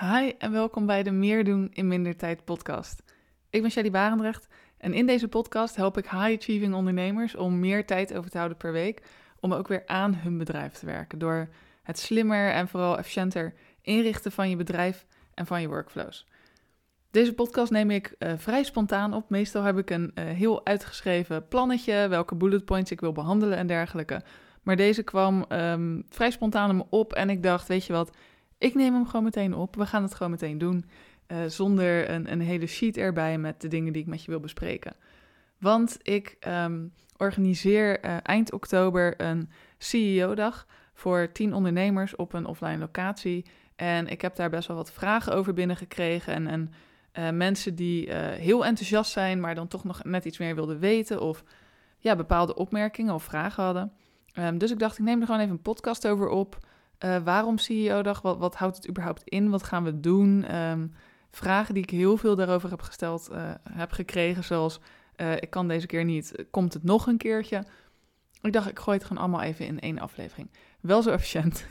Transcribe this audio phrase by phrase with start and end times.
[0.00, 3.02] Hi en welkom bij de Meer doen in minder tijd podcast.
[3.50, 8.14] Ik ben Shelly Barendrecht en in deze podcast help ik high-achieving ondernemers om meer tijd
[8.14, 9.02] over te houden per week
[9.40, 11.48] om ook weer aan hun bedrijf te werken door
[11.82, 16.26] het slimmer en vooral efficiënter inrichten van je bedrijf en van je workflows.
[17.10, 19.30] Deze podcast neem ik uh, vrij spontaan op.
[19.30, 23.66] Meestal heb ik een uh, heel uitgeschreven plannetje, welke bullet points ik wil behandelen en
[23.66, 24.22] dergelijke.
[24.62, 28.10] Maar deze kwam um, vrij spontaan me op en ik dacht, weet je wat,
[28.60, 29.76] ik neem hem gewoon meteen op.
[29.76, 30.84] We gaan het gewoon meteen doen.
[31.28, 34.40] Uh, zonder een, een, hele sheet erbij met de dingen die ik met je wil
[34.40, 34.96] bespreken.
[35.58, 42.78] Want ik um, organiseer uh, eind oktober een CEO-dag voor tien ondernemers op een offline
[42.78, 43.44] locatie.
[43.76, 46.32] En ik heb daar best wel wat vragen over binnengekregen.
[46.32, 46.72] En, en
[47.18, 51.20] uh, mensen die heel enthousiast zijn, maar dan toch nog net iets meer wilden weten.
[51.20, 51.44] Of
[51.98, 53.92] ja, bepaalde opmerkingen of vragen hadden.
[54.38, 56.58] Um, dus ik dacht, ik neem er gewoon even een podcast over op.
[57.04, 58.22] Uh, waarom CEO-dag?
[58.22, 59.50] Wat, wat, houdt het überhaupt in?
[59.50, 60.56] Wat gaan we doen?
[60.56, 60.92] Um,
[61.30, 64.80] vragen die ik heel veel daarover heb gesteld, uh, heb gekregen, zoals
[65.16, 67.64] uh, ik kan deze keer niet, komt het nog een keertje?
[68.42, 70.50] Ik dacht, ik gooi het gewoon allemaal even in één aflevering.
[70.80, 71.66] Wel zo efficiënt.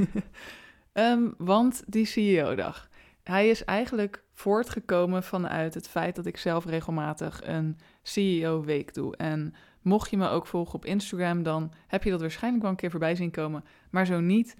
[0.93, 2.89] um, want die CEO-dag,
[3.23, 9.15] hij is eigenlijk voortgekomen vanuit het feit dat ik zelf regelmatig een CEO-week doe.
[9.15, 12.77] En mocht je me ook volgen op Instagram, dan heb je dat waarschijnlijk wel een
[12.77, 13.63] keer voorbij zien komen.
[13.89, 14.55] Maar zo niet,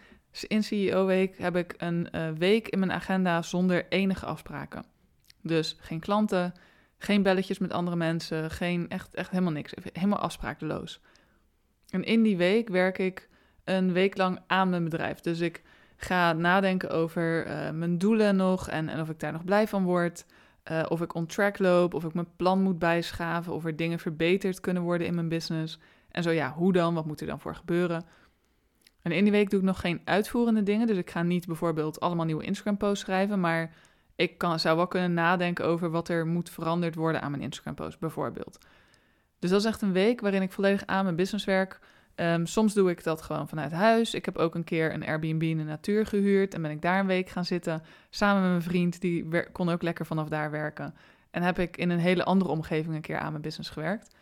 [0.48, 4.84] in CEO-week heb ik een uh, week in mijn agenda zonder enige afspraken.
[5.42, 6.54] Dus geen klanten,
[6.98, 9.74] geen belletjes met andere mensen, geen, echt, echt helemaal niks.
[9.94, 11.02] Helemaal afsprakeloos.
[11.90, 13.30] En in die week werk ik
[13.64, 15.20] een week lang aan mijn bedrijf.
[15.20, 15.62] Dus ik
[15.96, 20.26] ga nadenken over uh, mijn doelen nog en, of ik daar nog blij van word.
[20.72, 24.00] Uh, of ik on track loop, of ik mijn plan moet bijschaven, of er dingen
[24.00, 25.80] verbeterd kunnen worden in mijn business.
[26.12, 26.94] En zo ja, hoe dan?
[26.94, 28.06] Wat moet er dan voor gebeuren?
[29.10, 30.88] En in die week doe ik nog geen uitvoerende dingen.
[30.88, 33.40] Dus ik ga niet bijvoorbeeld allemaal nieuwe Instagram-posts schrijven.
[33.40, 33.74] Maar
[34.16, 38.00] ik kan, zou wel kunnen nadenken over wat er moet veranderd worden aan mijn Instagram-post,
[38.00, 38.58] bijvoorbeeld.
[39.40, 41.80] Dus dat is echt een week waarin ik volledig aan mijn business werk.
[42.16, 44.14] Um, soms doe ik dat gewoon vanuit huis.
[44.14, 46.54] Ik heb ook een keer een Airbnb in de natuur gehuurd.
[46.54, 47.82] En ben ik daar een week gaan zitten.
[48.10, 49.02] Samen met mijn vriend.
[49.02, 50.96] Die kon ook lekker vanaf daar werken.
[51.32, 54.16] En heb ik in een hele andere omgeving een keer aan mijn business gewerkt.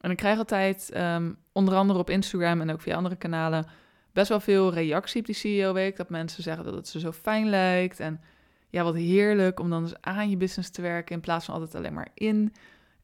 [0.00, 3.66] En ik krijg altijd, um, onder andere op Instagram en ook via andere kanalen,
[4.12, 5.96] best wel veel reactie op die CEO-week.
[5.96, 8.00] Dat mensen zeggen dat het ze zo fijn lijkt.
[8.00, 8.20] En
[8.68, 11.74] ja, wat heerlijk om dan dus aan je business te werken in plaats van altijd
[11.74, 12.54] alleen maar in.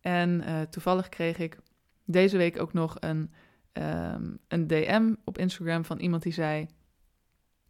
[0.01, 1.59] En uh, toevallig kreeg ik
[2.05, 3.33] deze week ook nog een,
[3.73, 6.67] um, een DM op Instagram van iemand die zei: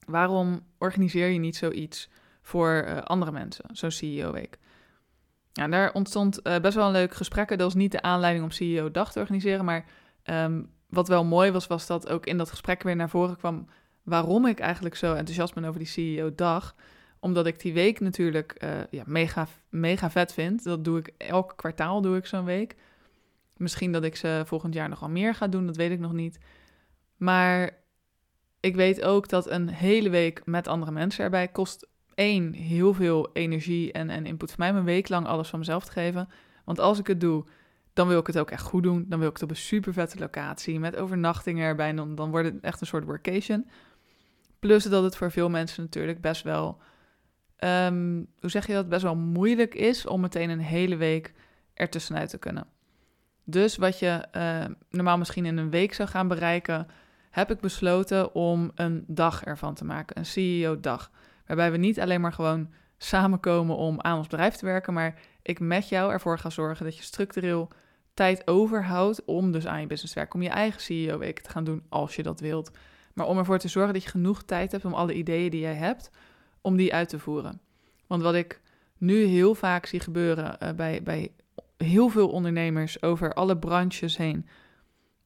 [0.06, 2.08] Waarom organiseer je niet zoiets
[2.42, 4.58] voor uh, andere mensen, zo'n CEO-week?
[5.52, 7.48] Ja, daar ontstond uh, best wel een leuk gesprek.
[7.48, 9.84] Dat was niet de aanleiding om CEO-dag te organiseren, maar
[10.24, 13.66] um, wat wel mooi was, was dat ook in dat gesprek weer naar voren kwam
[14.02, 16.74] waarom ik eigenlijk zo enthousiast ben over die CEO-dag.
[17.20, 20.64] Omdat ik die week natuurlijk uh, ja, mega, mega vet vind.
[20.64, 22.76] Dat doe ik elk kwartaal doe ik zo'n week.
[23.56, 26.12] Misschien dat ik ze volgend jaar nog wel meer ga doen, dat weet ik nog
[26.12, 26.38] niet.
[27.16, 27.70] Maar
[28.60, 33.30] ik weet ook dat een hele week met andere mensen erbij kost één, heel veel
[33.32, 36.28] energie en, en input voor mij om een week lang alles van mezelf te geven.
[36.64, 37.44] Want als ik het doe,
[37.96, 39.04] dan wil ik het ook echt goed doen.
[39.08, 41.92] Dan wil ik het op een super vette locatie met overnachtingen erbij.
[41.92, 43.68] Dan, dan wordt het echt een soort workation.
[44.58, 46.80] Plus dat het voor veel mensen natuurlijk best wel,
[47.58, 51.34] um, hoe zeg je dat, best wel moeilijk is om meteen een hele week
[51.74, 52.66] ertussenuit te kunnen.
[53.44, 56.86] Dus wat je uh, normaal misschien in een week zou gaan bereiken,
[57.30, 61.10] heb ik besloten om een dag ervan te maken, een CEO-dag.
[61.46, 65.60] Waarbij we niet alleen maar gewoon samenkomen om aan ons bedrijf te werken, maar ik
[65.60, 67.70] met jou ervoor ga zorgen dat je structureel
[68.16, 70.38] tijd overhoudt om dus aan je business te werken.
[70.38, 72.70] Om je eigen CEO-week te gaan doen als je dat wilt.
[73.14, 75.74] Maar om ervoor te zorgen dat je genoeg tijd hebt om alle ideeën die jij
[75.74, 76.10] hebt,
[76.60, 77.60] om die uit te voeren.
[78.06, 78.60] Want wat ik
[78.98, 81.32] nu heel vaak zie gebeuren uh, bij, bij
[81.76, 84.46] heel veel ondernemers over alle branches heen,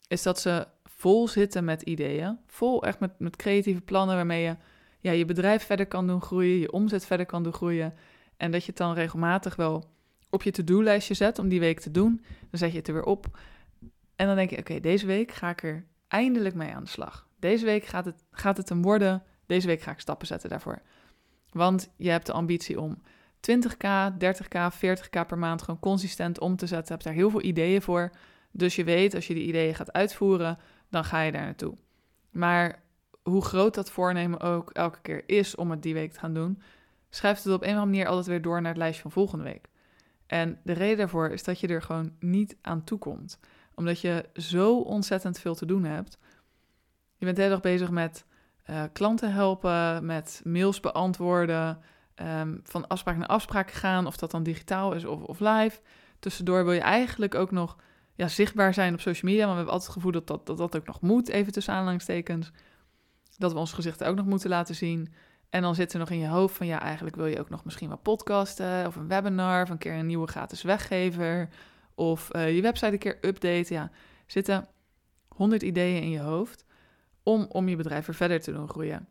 [0.09, 2.39] is dat ze vol zitten met ideeën.
[2.47, 4.56] Vol echt met, met creatieve plannen waarmee je
[5.00, 7.95] ja, je bedrijf verder kan doen groeien, je omzet verder kan doen groeien.
[8.37, 9.85] En dat je het dan regelmatig wel
[10.31, 12.25] op je to-do-lijstje zet om die week te doen.
[12.50, 13.38] Dan zet je het er weer op.
[14.17, 17.29] En dan denk je, oké, deze week ga ik er eindelijk mee aan de slag.
[17.38, 19.23] Deze week gaat het, gaat het hem worden.
[19.47, 20.82] Deze week ga ik stappen zetten daarvoor.
[21.50, 23.03] Want je hebt de ambitie om
[23.50, 26.87] 20k, 30k, 40k per maand gewoon consistent om te zetten.
[26.87, 28.11] Je hebt daar heel veel ideeën voor.
[28.50, 31.75] Dus je weet, als je die ideeën gaat uitvoeren, dan ga je daar naartoe.
[32.31, 32.83] Maar
[33.23, 36.62] hoe groot dat voornemen ook elke keer is om het die week te gaan doen,
[37.11, 39.44] schrijft het op een of andere manier altijd weer door naar het lijstje van volgende
[39.44, 39.69] week.
[40.31, 43.38] En de reden daarvoor is dat je er gewoon niet aan toe komt.
[43.75, 46.19] Omdat je zo ontzettend veel te doen hebt.
[47.17, 48.25] Je bent de hele dag bezig met
[48.71, 51.79] uh, klanten helpen, met mails beantwoorden,
[52.15, 55.81] ehm, van afspraak naar afspraak gaan, of dat dan digitaal is of, of live.
[56.19, 57.76] Tussendoor wil je eigenlijk ook nog
[58.15, 60.59] ja, zichtbaar zijn op social media, maar we hebben altijd het gevoel dat dat, dat
[60.59, 62.50] dat ook nog moet, even tussen aanhalingstekens.
[63.38, 65.12] Dat we ons gezichten ook nog moeten laten zien.
[65.50, 67.64] En dan zit er nog in je hoofd van ja, eigenlijk wil je ook nog
[67.64, 71.49] misschien wat podcasten of een webinar of een keer een nieuwe gratis weggever
[71.94, 73.75] of uh, je website een keer updaten.
[73.75, 73.91] Ja,
[74.26, 74.69] zitten
[75.29, 76.64] honderd ideeën in je hoofd
[77.23, 79.08] om, om je bedrijf er verder te doen groeien.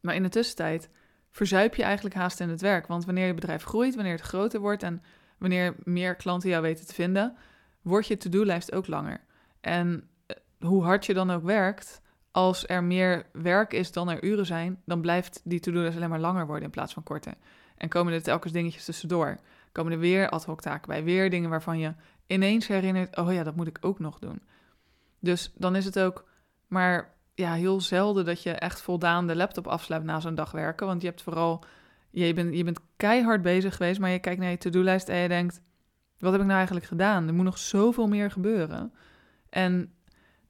[0.00, 0.90] Maar in de tussentijd
[1.30, 2.86] verzuip je eigenlijk haast in het werk.
[2.86, 5.02] Want wanneer je bedrijf groeit, wanneer het groter wordt en
[5.38, 7.36] wanneer meer klanten jou weten te vinden,
[7.82, 9.20] wordt je to-do-lijst ook langer.
[9.60, 12.00] En eh, hoe hard je dan ook werkt,
[12.38, 16.20] als er meer werk is dan er uren zijn, dan blijft die to-do-lijst alleen maar
[16.20, 17.34] langer worden in plaats van korter.
[17.76, 19.38] En komen er telkens dingetjes tussendoor.
[19.72, 21.94] Komen er weer ad hoc taken bij, weer dingen waarvan je
[22.26, 24.42] ineens herinnert, oh ja, dat moet ik ook nog doen.
[25.20, 26.28] Dus dan is het ook
[26.66, 30.86] maar ja, heel zelden dat je echt voldaan de laptop afsluit na zo'n dag werken.
[30.86, 31.64] Want je hebt vooral,
[32.10, 35.28] je bent, je bent keihard bezig geweest, maar je kijkt naar je to-do-lijst en je
[35.28, 35.60] denkt,
[36.18, 37.28] wat heb ik nou eigenlijk gedaan?
[37.28, 38.92] Er moet nog zoveel meer gebeuren.
[39.50, 39.92] En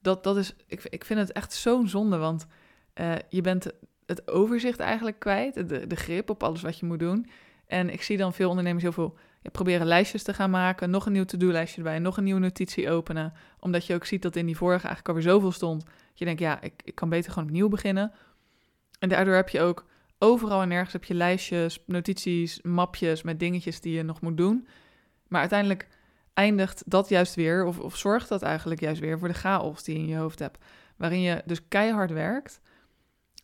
[0.09, 2.47] dat, dat is, ik, ik vind het echt zo'n zonde, want
[2.95, 3.67] uh, je bent
[4.07, 7.27] het overzicht eigenlijk kwijt, de, grip op alles wat je moet doen.
[7.67, 9.17] En ik zie dan veel ondernemers heel veel
[9.53, 13.33] proberen lijstjes te gaan maken, nog een nieuw to-do-lijstje erbij, nog een nieuwe notitie openen,
[13.61, 15.85] omdat je ook ziet dat in die vorige eigenlijk alweer zoveel stond.
[16.15, 18.13] Je denkt, ja, ik, ik kan beter gewoon opnieuw beginnen.
[18.99, 19.87] En daardoor heb je ook
[20.19, 24.69] overal en nergens heb je lijstjes, notities, mapjes met dingetjes die je nog moet doen.
[25.29, 25.89] Maar uiteindelijk
[26.39, 29.95] eindigt dat juist weer, of, of zorgt dat eigenlijk juist weer voor de chaos die
[29.95, 30.65] je in je hoofd hebt.
[30.97, 32.61] Waarin je dus keihard werkt,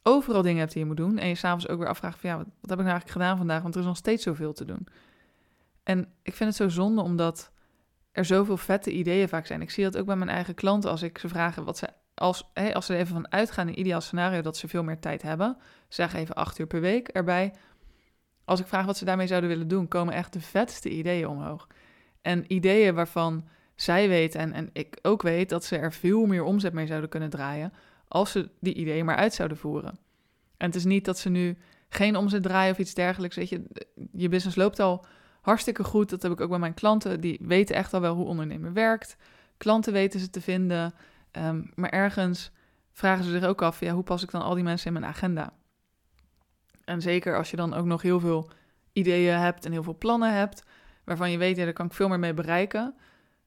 [0.03, 1.19] overal dingen hebt die je moet doen.
[1.19, 3.37] En je s'avonds ook weer afvraagt van ja, wat, wat heb ik nou eigenlijk gedaan
[3.37, 3.63] vandaag?
[3.63, 4.87] Want er is nog steeds zoveel te doen.
[5.83, 7.53] En ik vind het zo zonde omdat
[8.13, 9.63] er zoveel vette ideeën vaak zijn.
[9.63, 12.51] Ik zie dat ook bij mijn eigen klanten als ik ze vraag wat ze als,
[12.53, 15.57] hè, als ze even van uitgaan, een ideaal scenario dat ze veel meer tijd hebben,
[15.89, 17.55] zeg even acht uur per week erbij.
[18.45, 21.67] Als ik vraag wat ze daarmee zouden willen doen, komen echt de vetste ideeën omhoog.
[22.25, 26.43] En ideeën waarvan zij weten en, en ik ook weet dat ze er veel meer
[26.43, 27.73] omzet mee zouden kunnen draaien
[28.09, 29.99] als ze die ideeën maar uit zouden voeren.
[30.57, 31.57] En het is niet dat ze nu
[31.89, 33.37] geen omzet draaien of iets dergelijks.
[33.37, 33.65] Weet je,
[34.13, 35.05] je business loopt al
[35.41, 36.11] hartstikke goed.
[36.11, 37.21] Dat heb ik ook bij mijn klanten.
[37.21, 39.17] Die weten echt al wel hoe ondernemen werkt.
[39.57, 40.95] Klanten weten ze te vinden.
[41.31, 42.51] Ehm, maar ergens
[42.93, 45.13] vragen ze zich ook af, ja, hoe pas ik dan al die mensen in mijn
[45.13, 45.53] agenda?
[46.85, 48.51] En zeker als je dan ook nog heel veel
[48.93, 50.63] ideeën hebt en heel veel plannen hebt,
[51.05, 52.95] waarvan je weet, ja, daar kan ik veel meer mee bereiken.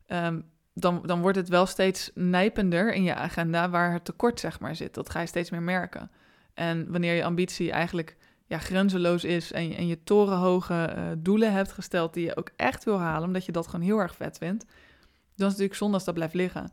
[0.06, 0.42] Ehm,
[0.74, 4.76] dan, dan wordt het wel steeds nijpender in je agenda waar het tekort zeg maar
[4.76, 4.94] zit.
[4.94, 6.12] Dat ga je steeds meer merken.
[6.54, 11.72] En wanneer je ambitie eigenlijk ja, grenzeloos is en en je torenhoge uh, doelen hebt
[11.72, 14.64] gesteld die je ook echt wil halen, omdat je dat gewoon heel erg vet vindt,
[14.64, 14.72] dan
[15.18, 16.72] is het natuurlijk zonde als dat blijft liggen.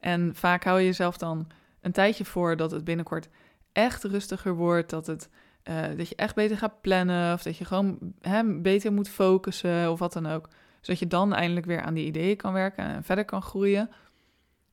[0.00, 1.46] En vaak hou je jezelf dan
[1.80, 3.28] een tijdje voor dat het binnenkort
[3.72, 5.28] echt rustiger wordt, dat, het,
[5.68, 9.90] uh, dat je echt beter gaat plannen of dat je gewoon hè, beter moet focussen
[9.90, 10.48] of wat dan ook.
[10.80, 13.90] Zodat je dan eindelijk weer aan die ideeën kan werken en verder kan groeien.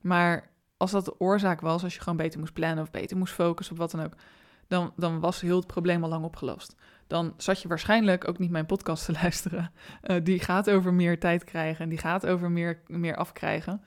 [0.01, 3.34] Maar als dat de oorzaak was, als je gewoon beter moest plannen of beter moest
[3.34, 4.13] focussen op wat dan ook,
[4.68, 6.75] dan, dan was heel het probleem al lang opgelost.
[7.07, 9.72] Dan zat je waarschijnlijk ook niet mijn podcast te luisteren.
[10.04, 13.81] Uh, die gaat over meer tijd krijgen en die gaat over meer, meer afkrijgen.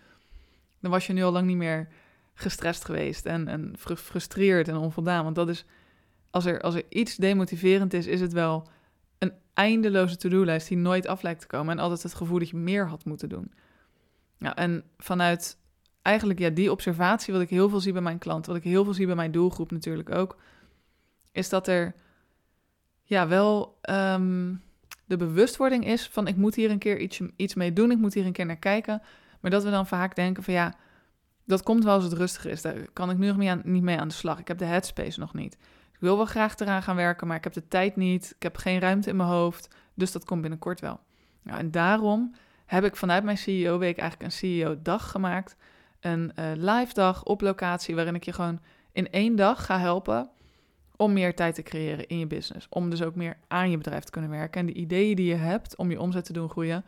[0.81, 1.89] Dan was je nu al lang niet meer
[2.35, 5.25] gestrest geweest en, en gefrustreerd en onvoldaan.
[5.25, 5.65] Want dat is,
[6.37, 8.69] als er, als er iets demotiverend is, is het wel
[9.19, 11.77] een eindeloze to-do-lijst die nooit af lijkt te komen.
[11.77, 13.53] En altijd het gevoel dat je meer had moeten doen.
[14.39, 15.59] Ja, en vanuit
[16.03, 18.85] eigenlijk ja, die observatie, wat ik heel veel zie bij mijn klanten, wat ik heel
[18.85, 20.37] veel zie bij mijn doelgroep natuurlijk ook,
[21.33, 21.95] is dat er
[23.03, 24.63] ja wel um,
[25.05, 28.15] de bewustwording is van ik moet hier een keer iets, iets mee doen, ik moet
[28.15, 29.03] hier een keer naar kijken.
[29.41, 30.75] Maar dat we dan vaak denken van ja,
[31.45, 32.63] dat komt wel als het rustiger is.
[32.63, 34.39] Daar kan ik nu nog mee aan, niet mee aan de slag.
[34.39, 35.57] Ik heb de headspace nog niet.
[35.97, 38.33] Ik wil wel graag eraan gaan werken, maar ik heb de tijd niet.
[38.37, 39.69] Ik heb geen ruimte in mijn hoofd.
[39.95, 41.01] Dus dat komt binnenkort wel.
[41.43, 42.35] Nou, en daarom
[42.67, 45.57] heb ik vanuit mijn CEO-week eigenlijk een CEO-dag gemaakt.
[46.01, 48.61] Een uh, live dag op locatie waarin ik je gewoon
[48.93, 50.31] in één dag ga helpen
[50.97, 52.67] om meer tijd te creëren in je business.
[52.71, 54.61] Om dus ook meer aan je bedrijf te kunnen werken.
[54.61, 56.85] En de ideeën die je hebt om je omzet te doen groeien,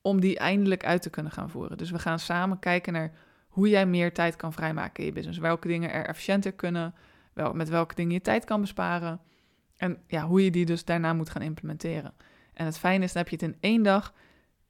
[0.00, 1.76] om die eindelijk uit te kunnen gaan voeren.
[1.76, 3.12] Dus we gaan samen kijken naar
[3.48, 5.38] hoe jij meer tijd kan vrijmaken in je business.
[5.38, 6.94] Welke dingen er efficiënter kunnen,
[7.32, 9.20] wel, met welke dingen je tijd kan besparen.
[9.76, 12.14] En ja, hoe je die dus daarna moet gaan implementeren.
[12.52, 14.14] En het fijne is, dan heb je het in één dag.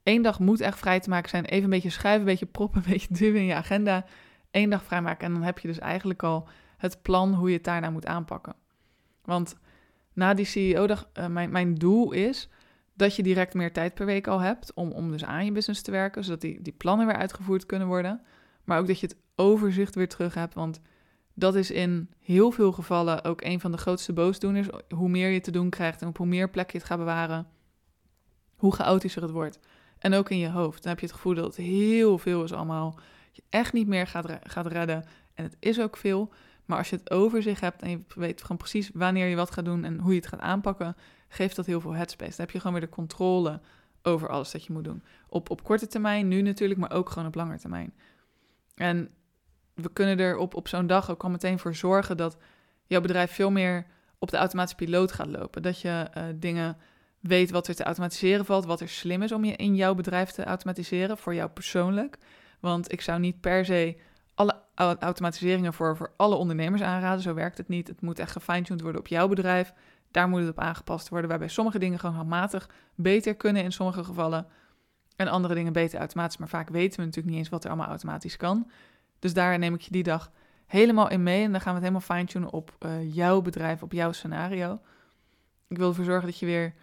[0.03, 1.45] Eén dag moet echt vrij te maken zijn.
[1.45, 4.05] Even een beetje schuiven, een beetje proppen, een beetje duwen in je agenda.
[4.51, 7.63] Eén dag vrijmaken en dan heb je dus eigenlijk al het plan hoe je het
[7.63, 8.55] daarna moet aanpakken.
[9.21, 9.55] Want
[10.13, 12.49] na die CEO-dag, uh, mijn, mijn doel is
[12.93, 15.81] dat je direct meer tijd per week al hebt om, om dus aan je business
[15.81, 18.21] te werken, zodat die, die plannen weer uitgevoerd kunnen worden.
[18.63, 20.81] Maar ook dat je het overzicht weer terug hebt, want
[21.33, 24.67] Dat is in heel veel gevallen ook een van de grootste boosdoeners.
[24.95, 27.47] Hoe meer je te doen krijgt en op hoe meer plek je het gaat bewaren,
[28.55, 29.59] hoe chaotischer het wordt.
[29.97, 30.81] En ook in je hoofd.
[30.81, 32.99] Dan heb je het gevoel dat het heel veel is allemaal.
[33.31, 35.05] Je echt niet meer gaat, gaat redden.
[35.33, 36.33] En het is ook veel.
[36.65, 39.51] Maar als je het over zich hebt en je weet gewoon precies wanneer je wat
[39.51, 40.95] gaat doen en hoe je het gaat aanpakken,
[41.27, 42.29] geeft dat heel veel headspace.
[42.29, 43.61] Dan heb je gewoon weer de controle
[44.01, 45.03] over alles dat je moet doen.
[45.27, 47.93] Op, op korte termijn, nu natuurlijk, maar ook gewoon op lange termijn.
[48.75, 49.09] En
[49.73, 52.37] we kunnen er op, op zo'n dag ook al meteen voor zorgen dat
[52.85, 53.85] jouw bedrijf veel meer
[54.19, 55.61] op de automatische piloot gaat lopen.
[55.61, 56.77] Dat je uh, dingen
[57.19, 60.31] weet wat er te automatiseren valt, wat er slim is om je in jouw bedrijf
[60.31, 62.17] te automatiseren, voor jou persoonlijk.
[62.59, 63.97] Want ik zou niet per se
[64.73, 67.21] alle automatiseringen voor, voor alle ondernemers aanraden.
[67.21, 67.87] Zo werkt het niet.
[67.87, 69.73] Het moet echt gefine-tuned worden op jouw bedrijf.
[70.11, 74.03] Daar moet het op aangepast worden, waarbij sommige dingen gewoon handmatig beter kunnen in sommige
[74.03, 74.47] gevallen.
[75.15, 76.37] En andere dingen beter automatisch.
[76.37, 78.69] Maar vaak weten we natuurlijk niet eens wat er allemaal automatisch kan.
[79.23, 80.31] Dus daar neem ik je die dag
[80.65, 81.43] helemaal in mee.
[81.43, 84.79] En dan gaan we het helemaal fine-tunen op uh, jouw bedrijf, op jouw scenario.
[85.67, 86.73] Ik wil ervoor zorgen dat je weer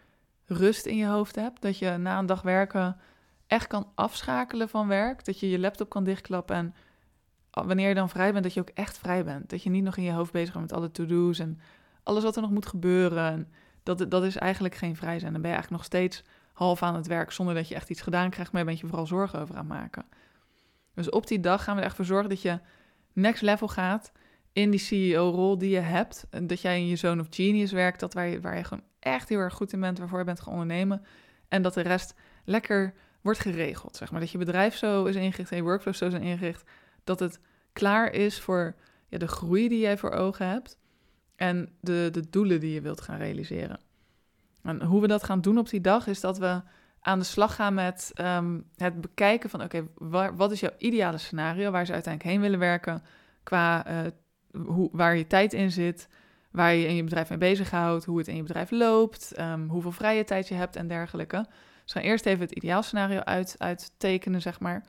[0.46, 1.62] rust in je hoofd hebt.
[1.62, 2.96] Dat je na een dag werken
[3.46, 5.24] echt kan afschakelen van werk.
[5.24, 6.74] Dat je je laptop kan dichtklappen en
[7.66, 9.50] wanneer je dan vrij bent, dat je ook echt vrij bent.
[9.50, 11.60] Dat je niet nog in je hoofd bezig bent met alle to-do's en
[12.02, 13.30] alles wat er nog moet gebeuren.
[13.30, 13.48] En
[13.82, 15.32] dat, dat is eigenlijk geen vrij zijn.
[15.32, 18.02] Dan ben je eigenlijk nog steeds half aan het werk zonder dat je echt iets
[18.02, 20.04] gedaan krijgt, maar ben je vooral zorgen over aan maken.
[20.94, 22.58] Dus op die dag gaan we er echt voor zorgen dat je
[23.12, 24.12] next level gaat
[24.52, 26.26] in die CEO-rol die je hebt.
[26.42, 29.28] Dat jij in je zone of genius werkt, dat waar je, waar je gewoon echt
[29.28, 31.04] heel erg goed in bent, waarvoor je bent gaan ondernemen.
[31.48, 34.20] En dat de rest lekker wordt geregeld, zeg maar.
[34.20, 36.70] Dat je bedrijf zo is ingericht en je workflow zo zijn ingericht,
[37.04, 37.40] dat het
[37.72, 38.74] klaar is voor
[39.08, 40.78] ja, de groei die jij voor ogen hebt
[41.36, 43.80] en de, de doelen die je wilt gaan realiseren.
[44.62, 46.62] En hoe we dat gaan doen op die dag is dat we
[47.00, 49.86] aan de slag gaan met um, het bekijken van oké,
[50.34, 53.02] wat is jouw ideale scenario waar ze uiteindelijk heen willen werken
[53.42, 54.10] qua uh,
[54.66, 56.08] hoe, waar je tijd in zit,
[56.50, 59.92] waar je in je bedrijf mee bezighoudt, hoe het in je bedrijf loopt, um, hoeveel
[59.92, 61.46] vrije tijd je hebt en dergelijke.
[61.84, 64.84] Dus we gaan eerst even het ideaalscenario uit, uittekenen, zeg maar.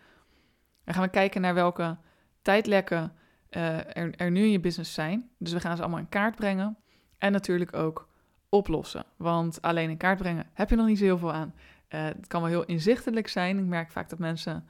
[0.83, 1.97] Dan gaan we kijken naar welke
[2.41, 3.13] tijdlekken
[3.49, 5.29] uh, er, er nu in je business zijn.
[5.37, 6.77] Dus we gaan ze allemaal in kaart brengen.
[7.17, 8.09] En natuurlijk ook
[8.49, 9.05] oplossen.
[9.17, 11.53] Want alleen in kaart brengen heb je nog niet zo heel veel aan.
[11.93, 13.57] Uh, het kan wel heel inzichtelijk zijn.
[13.57, 14.65] Ik merk vaak dat mensen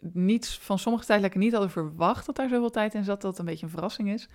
[0.00, 3.40] niets van sommige tijdlekken niet hadden verwacht dat daar zoveel tijd in zat, dat het
[3.40, 4.28] een beetje een verrassing is.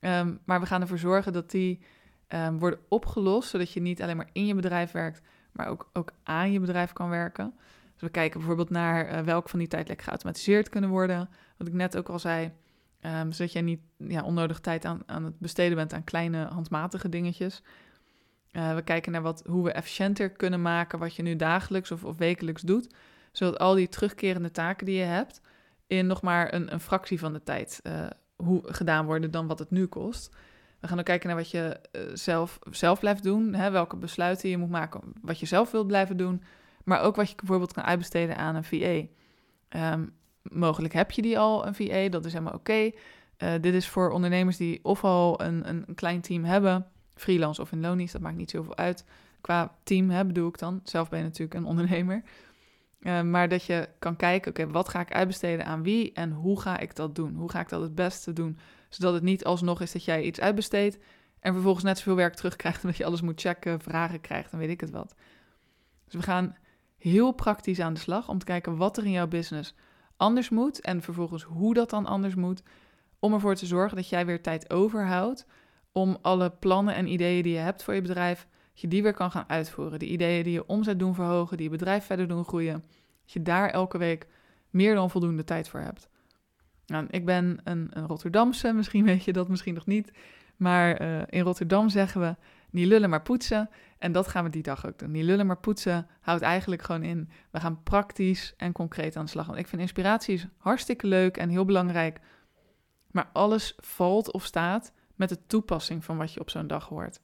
[0.00, 1.80] Um, maar we gaan ervoor zorgen dat die
[2.28, 5.20] um, worden opgelost, zodat je niet alleen maar in je bedrijf werkt,
[5.52, 7.54] maar ook, ook aan je bedrijf kan werken.
[7.92, 11.28] Dus we kijken bijvoorbeeld naar uh, welke van die tijdlekken geautomatiseerd kunnen worden.
[11.56, 12.52] Wat ik net ook al zei,
[13.00, 17.08] um, zodat jij niet ja, onnodig tijd aan, aan het besteden bent aan kleine handmatige
[17.08, 17.62] dingetjes.
[18.56, 22.04] Uh, we kijken naar wat, hoe we efficiënter kunnen maken wat je nu dagelijks of,
[22.04, 22.94] of wekelijks doet.
[23.32, 25.40] Zodat al die terugkerende taken die je hebt,
[25.86, 28.06] in nog maar een, een fractie van de tijd uh,
[28.36, 30.36] hoe, gedaan worden dan wat het nu kost.
[30.80, 33.54] We gaan ook kijken naar wat je uh, zelf, zelf blijft doen.
[33.54, 36.42] Hè, welke besluiten je moet maken, wat je zelf wilt blijven doen.
[36.84, 38.76] Maar ook wat je bijvoorbeeld kan uitbesteden aan een VA.
[38.76, 39.08] Um,
[39.68, 40.06] ehm,
[40.42, 42.90] mogelijk heb je die al, een VA, dat is helemaal oké.
[43.60, 47.80] Dit is voor ondernemers die of al een, een klein team hebben freelance of in
[47.80, 49.04] lonies, dat maakt niet zoveel uit.
[49.40, 50.80] Qua team hè, bedoel ik dan.
[50.84, 52.22] Zelf ben je natuurlijk een ondernemer.
[53.00, 56.60] Uh, maar dat je kan kijken, oké, wat ga ik uitbesteden aan wie en hoe
[56.60, 57.34] ga ik dat doen?
[57.34, 58.58] Hoe ga ik dat het beste doen?
[58.88, 60.98] Zodat het niet alsnog is dat jij iets uitbesteedt
[61.40, 64.70] en vervolgens net zoveel werk terugkrijgt omdat je alles moet checken, vragen krijgt en weet
[64.70, 65.14] ik het wat.
[66.04, 66.56] Dus we gaan
[66.96, 69.74] heel praktisch aan de slag om te kijken wat er in jouw business
[70.16, 72.62] anders moet en vervolgens hoe dat dan anders moet,
[73.18, 75.46] om ervoor te zorgen dat jij weer tijd overhoudt
[75.94, 79.14] om alle plannen en ideeën die je hebt voor je bedrijf, dat je die weer
[79.14, 79.98] kan gaan uitvoeren.
[79.98, 82.84] Die ideeën die je omzet doen verhogen, die je bedrijf verder doen groeien,
[83.22, 84.26] dat je daar elke week
[84.70, 86.08] meer dan voldoende tijd voor hebt.
[86.86, 90.12] Nou, ik ben een, een Rotterdamse, misschien weet je dat, misschien nog niet.
[90.56, 92.36] Maar uh, in Rotterdam zeggen we,
[92.70, 93.70] niet lullen maar poetsen.
[93.98, 95.10] En dat gaan we die dag ook doen.
[95.10, 99.30] Niet lullen maar poetsen houdt eigenlijk gewoon in, we gaan praktisch en concreet aan de
[99.30, 99.46] slag.
[99.46, 102.20] Want ik vind inspiratie hartstikke leuk en heel belangrijk.
[103.10, 107.20] Maar alles valt of staat met de toepassing van wat je op zo'n dag hoort.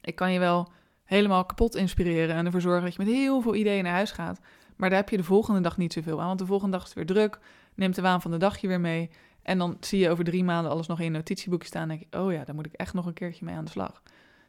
[0.00, 0.72] Ik kan je wel
[1.04, 4.40] helemaal kapot inspireren en ervoor zorgen dat je met heel veel ideeën naar huis gaat.
[4.76, 6.94] Maar daar heb je de volgende dag niet zoveel aan, want de volgende dag is
[6.94, 7.38] het weer druk.
[7.74, 9.10] Neemt de waan van de dag je weer mee.
[9.42, 11.82] En dan zie je over drie maanden alles nog in je notitieboekje staan.
[11.82, 13.70] En denk je, oh ja, daar moet ik echt nog een keertje mee aan de
[13.70, 14.02] slag.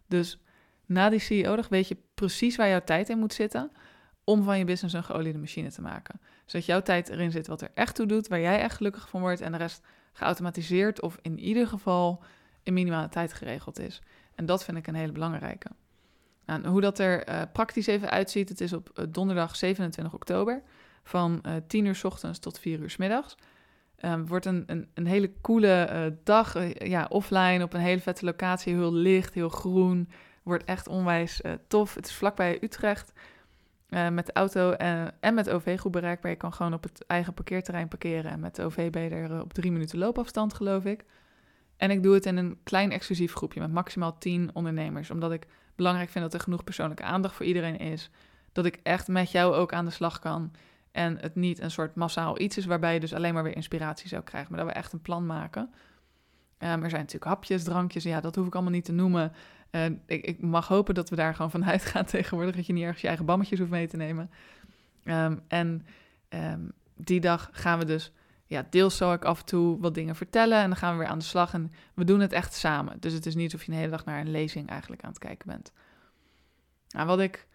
[0.08, 0.40] Dus
[0.86, 3.72] na die CEO-dag weet je precies waar jouw tijd in moet zitten
[4.24, 6.22] om van je business een geoliede machine te maken.
[6.46, 9.22] Zodat jouw tijd erin zit wat er echt toe doet, waar jij echt gelukkig van
[9.22, 12.24] wordt en de rest geautomatiseerd of in ieder geval
[12.64, 14.02] in minimale tijd geregeld is.
[14.36, 15.70] En dat vind ik een hele belangrijke.
[16.46, 20.62] Nou, hoe dat er uh, praktisch even uitziet, het is op uh, donderdag 27 oktober
[21.04, 23.38] van uh, eh, 10 uur s ochtends tot 4 uur s middags.
[24.06, 28.74] Um, wordt een, een, een hele coole dag, ja, offline op een hele vette locatie.
[28.74, 30.10] Heel licht, heel groen.
[30.44, 31.96] Wordt echt onwijs tof.
[31.96, 33.14] Het is vlakbij Utrecht.
[33.90, 34.72] Met de auto
[35.20, 36.32] en met OV goed bereikbaar.
[36.32, 38.32] Je kan gewoon op het eigen parkeerterrein parkeren.
[38.32, 41.06] En met de OV ben je er op drie minuten loopafstand, geloof ik.
[41.78, 45.12] En ik doe het in een klein exclusief groepje met maximaal tien ondernemers.
[45.12, 48.10] Omdat ik belangrijk vind dat er genoeg persoonlijke aandacht voor iedereen is.
[48.52, 50.52] Dat ik echt met jou ook aan de slag kan.
[50.92, 54.08] En het niet een soort massaal iets is waarbij je dus alleen maar weer inspiratie
[54.08, 54.52] zou krijgen.
[54.52, 55.62] Maar dat we echt een plan maken.
[55.62, 58.04] Um, er zijn natuurlijk hapjes, drankjes.
[58.04, 59.32] Ja, dat hoef ik allemaal niet te noemen.
[59.72, 62.56] Uh, ik, ik, mag hopen dat we daar gewoon van uitgaan tegenwoordig.
[62.56, 64.32] Dat je niet ergens je eigen bammetjes hoeft mee te nemen.
[65.04, 65.86] Um, en
[66.30, 68.12] um, die dag gaan we dus...
[68.46, 70.58] Ja, deels zal ik af en toe wat dingen vertellen.
[70.58, 71.54] En dan gaan we weer aan de slag.
[71.54, 73.00] En we doen het echt samen.
[73.00, 75.20] Dus het is niet alsof je een hele dag naar een lezing eigenlijk aan het
[75.20, 75.72] kijken bent.
[76.90, 77.48] Nou, wat ik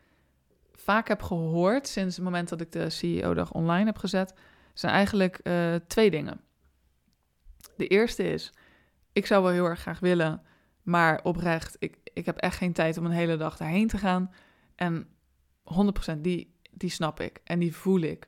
[0.72, 4.34] vaak heb gehoord sinds het moment dat ik de CEO-dag online heb gezet,
[4.72, 6.40] zijn eigenlijk uh, twee dingen.
[7.76, 8.52] De eerste is,
[9.12, 10.42] ik zou wel heel erg graag willen,
[10.82, 14.30] maar oprecht, ik, ik heb echt geen tijd om een hele dag daarheen te gaan.
[14.74, 15.06] En
[16.14, 18.26] 100% die, die snap ik en die voel ik.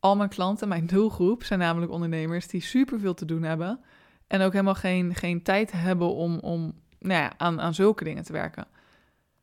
[0.00, 3.80] Al mijn klanten, mijn doelgroep, zijn namelijk ondernemers die superveel te doen hebben.
[4.26, 8.24] En ook helemaal geen, geen tijd hebben om, om nou ja, aan, aan zulke dingen
[8.24, 8.66] te werken.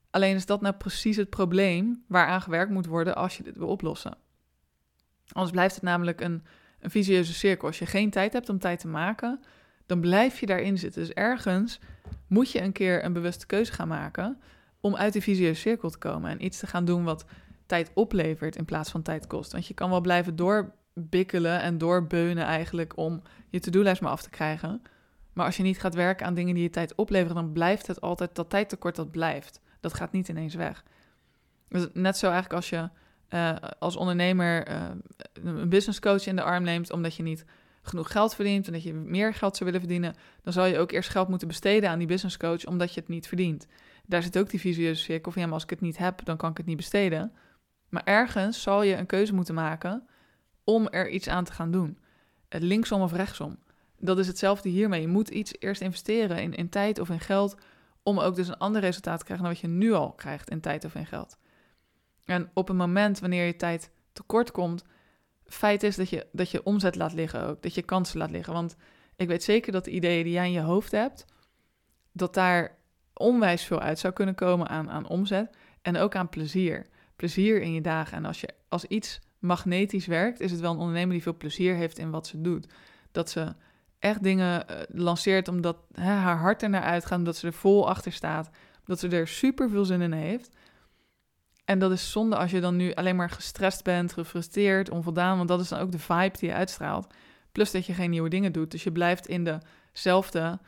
[0.10, 3.67] Alleen is dat nou precies het probleem waaraan gewerkt moet worden als je dit wil
[3.67, 4.17] oplossen.
[5.32, 6.44] Anders blijft het namelijk een,
[6.79, 7.67] een visieuze cirkel.
[7.67, 9.39] Als je geen tijd hebt om tijd te maken,
[9.85, 11.01] dan blijf je daarin zitten.
[11.01, 11.79] Dus ergens
[12.27, 14.41] moet je een keer een bewuste keuze gaan maken
[14.79, 17.25] om uit die visieuze cirkel te komen en iets te gaan doen wat
[17.65, 19.51] tijd oplevert in plaats van tijd kost.
[19.51, 24.29] Want je kan wel blijven doorbikkelen en doorbeunen eigenlijk om je to-do-lijst maar af te
[24.29, 24.81] krijgen.
[25.33, 28.01] Maar als je niet gaat werken aan dingen die je tijd opleveren, dan blijft het
[28.01, 29.61] altijd dat tijdtekort dat blijft.
[29.79, 30.83] Dat gaat niet ineens weg.
[31.67, 32.89] Dus net zo eigenlijk als je
[33.29, 34.83] uh, als ondernemer uh,
[35.33, 37.45] een business coach in de arm neemt omdat je niet
[37.87, 40.91] genoeg geld verdient en dat je meer geld zou willen verdienen, dan zal je ook
[40.91, 43.67] eerst geld moeten besteden aan die business coach omdat je het niet verdient.
[44.05, 46.37] Daar zit ook die visieuze cirkel van ja, maar als ik het niet heb, dan
[46.37, 47.33] kan ik het niet besteden.
[47.89, 50.07] Maar ergens zal je een keuze moeten maken
[50.63, 51.98] om er iets aan te gaan doen.
[52.50, 53.57] Linksom of rechtsom.
[54.00, 55.01] Dat is hetzelfde hiermee.
[55.01, 57.55] Je moet iets eerst investeren in, in tijd of in geld
[58.03, 60.61] om ook dus een ander resultaat te krijgen dan wat je nu al krijgt in
[60.61, 61.37] tijd of in geld.
[62.25, 64.83] En op een moment wanneer je tijd tekort komt,
[65.46, 68.53] feit is dat je, dat je omzet laat liggen ook, dat je kansen laat liggen.
[68.53, 68.75] Want
[69.16, 71.25] ik weet zeker dat de ideeën die jij in je hoofd hebt,
[72.12, 72.77] dat daar
[73.14, 76.86] onwijs veel uit zou kunnen komen aan, aan omzet en ook aan plezier.
[77.16, 78.18] Plezier in je dagen.
[78.18, 81.75] En als, je, als iets magnetisch werkt, is het wel een ondernemer die veel plezier
[81.75, 82.68] heeft in wat ze doet.
[83.12, 83.53] Dat ze
[84.00, 87.90] echt dingen uh, lanceert omdat hè, haar hart er naar uitgaat, omdat ze er vol
[87.90, 88.50] achter staat,
[88.84, 90.55] dat ze er super veel zin in heeft.
[91.65, 95.49] En dat is zonde als je dan nu alleen maar gestrest bent, gefrustreerd, onvoldaan, want
[95.49, 97.13] dat is dan ook de vibe die je uitstraalt.
[97.51, 98.71] Plus dat je geen nieuwe dingen doet.
[98.71, 99.59] Dus je blijft in
[99.91, 100.59] dezelfde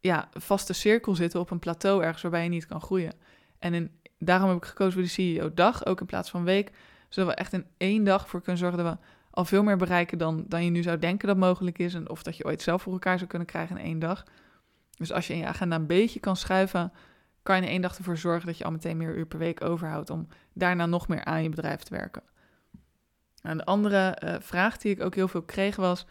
[0.00, 3.12] ja, vaste cirkel zitten op een plateau ergens waarbij je niet kan groeien.
[3.58, 6.70] En daarom heb ik gekozen voor de CEO-dag, ook in plaats van week.
[7.08, 8.98] Zodat we echt in één dag voor kunnen zorgen dat we
[9.30, 11.94] al veel meer bereiken dan, dan je nu zou denken dat mogelijk is.
[11.94, 14.24] En of dat je ooit zelf voor elkaar zou kunnen krijgen in één dag.
[14.96, 16.92] Dus als je in je agenda een beetje kan schuiven,
[17.44, 19.64] kan je in één dag ervoor zorgen dat je al meteen meer uur per week
[19.64, 22.22] overhoudt om daarna nog meer aan je bedrijf te werken.
[23.42, 26.06] En de andere uh, vraag die ik ook heel veel kreeg was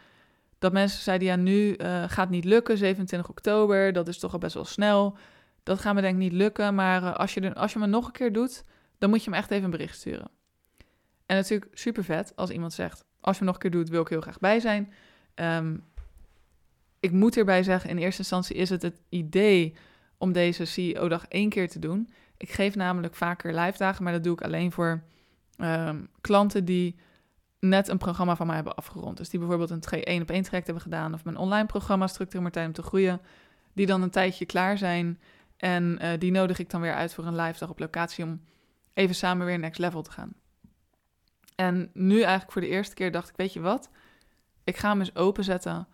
[0.59, 4.39] dat mensen zeiden, ja nu uh, gaat niet lukken, 27 oktober, dat is toch al
[4.39, 5.17] best wel snel.
[5.63, 7.85] Dat gaat me denk ik niet lukken, maar uh, als, je er, als je me
[7.85, 8.63] nog een keer doet,
[8.97, 10.29] dan moet je me echt even een bericht sturen.
[11.25, 14.01] En natuurlijk super vet als iemand zegt, als je hem nog een keer doet, wil
[14.01, 14.93] ik heel graag bij zijn.
[15.35, 15.83] Um,
[16.99, 19.75] ik moet erbij zeggen, in eerste instantie is het het idee
[20.23, 22.09] om deze CEO-dag één keer te doen.
[22.37, 25.03] Ik geef namelijk vaker live dagen, maar dat doe ik alleen voor
[25.57, 26.95] um, klanten die
[27.59, 29.17] net een programma van mij hebben afgerond.
[29.17, 32.41] Dus die bijvoorbeeld een 1 op 1 traject hebben gedaan of mijn online programma Structuur
[32.41, 33.21] Martijn om te groeien,
[33.73, 35.19] die dan een tijdje klaar zijn
[35.57, 38.41] en uh, die nodig ik dan weer uit voor een live dag op locatie om
[38.93, 40.33] even samen weer next level te gaan.
[41.55, 43.89] En nu eigenlijk voor de eerste keer dacht ik, weet je wat?
[44.63, 45.87] Ik ga hem eens openzetten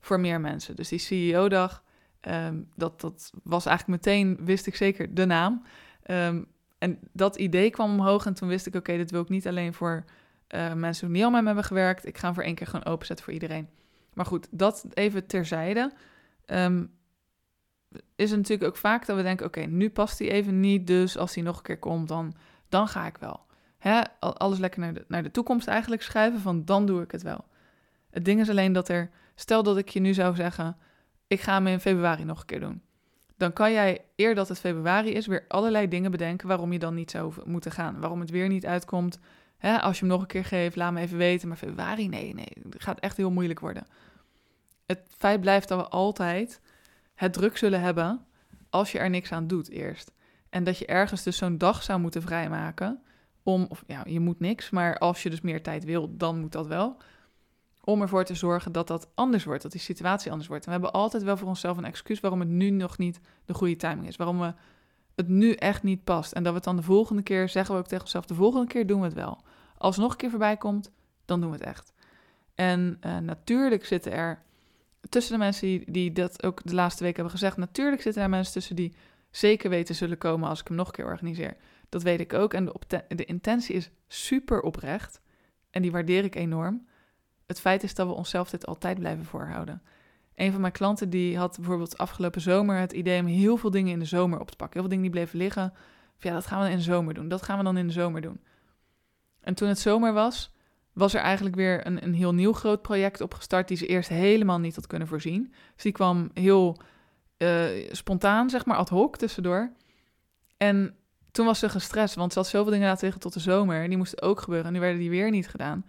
[0.00, 0.76] voor meer mensen.
[0.76, 1.83] Dus die CEO-dag,
[2.24, 5.62] ehm, dat, dat was eigenlijk meteen, wist ik zeker, de naam.
[6.10, 6.46] Um,
[6.78, 9.74] en dat idee kwam omhoog en toen wist ik, oké, dit wil ik niet alleen
[9.74, 10.04] voor
[10.54, 12.06] uh, mensen die niet al met me hebben gewerkt.
[12.06, 13.68] Ik ga hem voor één keer gewoon openzetten voor iedereen.
[14.12, 15.92] Maar goed, dat even terzijde.
[16.46, 16.90] Um,
[18.16, 21.18] is het natuurlijk ook vaak dat we denken, oké, nu past hij even niet, dus
[21.18, 22.34] als hij nog een keer komt, dan,
[22.68, 23.44] dan ga ik wel
[23.84, 27.22] hè, alles lekker naar de, naar de toekomst eigenlijk schuiven, van dan doe ik het
[27.22, 27.44] wel.
[28.10, 30.76] Het ding is alleen dat er, stel dat ik je nu zou zeggen,
[31.26, 32.82] ik ga hem in februari nog een keer doen.
[33.36, 36.94] Dan kan jij, eer dat het februari is, weer allerlei dingen bedenken waarom je dan
[36.94, 38.00] niet zou moeten gaan.
[38.00, 39.18] Waarom het weer niet uitkomt.
[39.60, 41.48] Als je hem nog een keer geeft, laat me even weten.
[41.48, 43.86] Maar februari, nee, nee, het gaat echt heel moeilijk worden.
[44.86, 46.60] het feit blijft dat we altijd
[47.14, 48.26] het druk zullen hebben
[48.70, 50.12] als je er niks aan doet eerst.
[50.50, 53.02] En dat je ergens dus zo'n dag zou moeten vrijmaken
[53.42, 56.52] om, of ja, je moet niks, maar als je dus meer tijd wil, dan moet
[56.52, 56.96] dat wel.
[57.84, 60.66] Om ervoor te zorgen dat dat anders wordt, dat die situatie anders wordt.
[60.66, 63.54] En we hebben altijd wel voor onszelf een excuus waarom het nu nog niet de
[63.54, 64.16] goede timing is.
[64.16, 64.54] Waarom we
[65.14, 66.32] het nu echt niet past.
[66.32, 68.66] En dat we het dan de volgende keer, zeggen we ook tegen onszelf, de volgende
[68.66, 69.42] keer doen we het wel.
[69.78, 70.90] Als het nog een keer voorbij komt,
[71.24, 71.92] dan doen we het echt.
[72.54, 74.42] En uh, natuurlijk zitten er
[75.08, 78.28] tussen de mensen die, die dat ook de laatste week hebben gezegd, natuurlijk zitten er
[78.28, 78.94] mensen tussen die
[79.30, 81.56] zeker weten zullen komen als ik hem nog een keer organiseer.
[81.88, 82.54] Dat weet ik ook.
[82.54, 85.20] En de, de intentie is super oprecht.
[85.70, 86.86] En die waardeer ik enorm.
[87.46, 89.82] Het feit is dat we onszelf dit altijd blijven voorhouden.
[90.34, 93.92] Een van mijn klanten die had bijvoorbeeld afgelopen zomer het idee om heel veel dingen
[93.92, 94.80] in de zomer op te pakken.
[94.80, 95.72] Heel veel dingen die bleven liggen.
[96.18, 97.28] ja, dat gaan we in de zomer doen.
[97.28, 98.40] Dat gaan we dan in de zomer doen.
[99.40, 100.54] En toen het zomer was,
[100.92, 104.58] was er eigenlijk weer een, een heel nieuw groot project opgestart die ze eerst helemaal
[104.58, 105.54] niet had kunnen voorzien.
[105.74, 106.80] Dus die kwam heel
[107.38, 109.72] uh, spontaan, zeg maar, ad hoc tussendoor.
[110.56, 110.96] En
[111.30, 113.82] toen was ze gestrest, want ze had zoveel dingen laten liggen tot de zomer.
[113.82, 114.66] En die moesten ook gebeuren.
[114.66, 115.86] En nu werden die weer niet gedaan.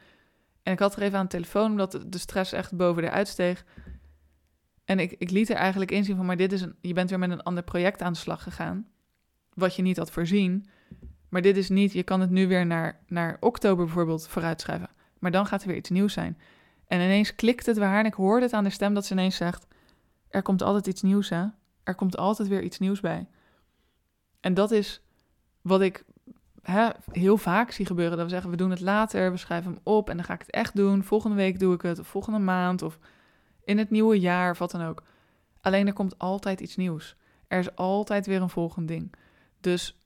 [0.66, 3.66] En ik had er even aan de telefoon, omdat de stress echt boven de uitsteeg.
[4.86, 7.20] En ik, ik liet er eigenlijk inzien van, maar dit is een, je bent weer
[7.20, 8.88] met een ander project aan de slag gegaan.
[9.54, 10.66] Wat je niet had voorzien.
[11.30, 14.90] Maar dit is niet, je kan het nu weer naar, naar oktober bijvoorbeeld vooruitschrijven.
[15.20, 16.38] Maar dan gaat er weer iets nieuws zijn.
[16.88, 19.36] En ineens klikt het waar en ik hoorde het aan de stem dat ze ineens
[19.36, 19.68] zegt...
[20.30, 21.46] Er komt altijd iets nieuws, hè?
[21.84, 23.28] Er komt altijd weer iets nieuws bij.
[24.40, 25.02] En dat is
[25.62, 26.06] wat ik
[26.66, 28.18] hè, heel vaak zie gebeuren.
[28.18, 30.40] Dat we zeggen, we doen het later, we schrijven hem op en dan ga ik
[30.40, 31.04] het echt doen.
[31.04, 33.00] Volgende week doe ik het, of volgende maand, of
[33.64, 35.04] in het nieuwe jaar, of wat dan ook.
[35.62, 37.16] Alleen er komt altijd iets nieuws.
[37.48, 39.16] Er is altijd weer een volgend ding.
[39.60, 40.00] Dus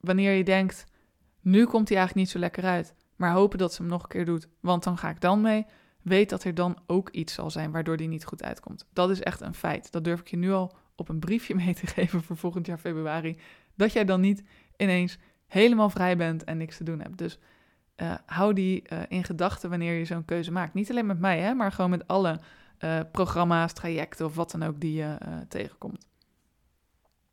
[0.00, 0.84] wanneer je denkt,
[1.40, 4.08] nu komt hij eigenlijk niet zo lekker uit, maar hopen dat ze hem nog een
[4.08, 5.66] keer doet, want dan ga ik dan mee,
[6.02, 8.86] weet dat er dan ook iets zal zijn waardoor die niet goed uitkomt.
[8.92, 9.92] Dat is echt een feit.
[9.92, 12.78] Dat durf ik je nu al op een briefje mee te geven voor volgend jaar
[12.78, 13.38] februari.
[13.74, 14.42] Dat jij dan niet
[14.76, 17.18] ineens helemaal vrij bent en niks te doen hebt.
[17.18, 17.38] Dus
[17.96, 20.74] uh, hou die uh, in gedachten wanneer je zo'n keuze maakt.
[20.74, 22.40] Niet alleen met mij, hè, maar gewoon met alle
[22.84, 26.06] uh, programma's, trajecten of wat dan ook die je tegenkomt.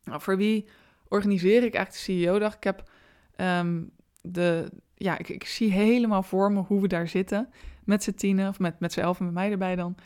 [0.04, 0.68] Nou, voor wie
[1.08, 2.56] organiseer ik eigenlijk de CEO-dag?
[2.56, 2.90] Ik heb
[3.36, 7.48] um, de, ja, ik, ik, zie helemaal voor me hoe we daar zitten
[7.84, 9.96] met z'n tienen, of met, met z'n elf en met mij erbij dan.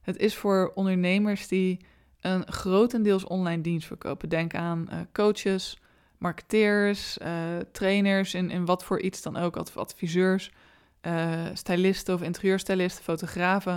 [0.00, 1.80] Het is voor ondernemers die
[2.20, 4.28] een grotendeels online dienst verkopen.
[4.28, 5.78] Denk aan coaches,
[6.20, 10.50] marketeers, uh, trainers in, in wat voor iets dan ook, adviseurs,
[11.02, 13.74] uh, stylisten of interieurstylisten, fotografen.